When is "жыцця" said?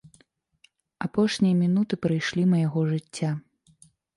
2.91-3.29